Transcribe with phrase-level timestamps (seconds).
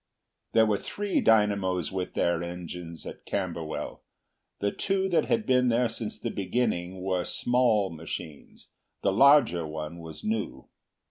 [0.53, 4.01] There were three dynamos with their engines at Camberwell.
[4.59, 8.69] The two that had been there since the beginning were small machines;
[9.03, 10.69] the larger one was new.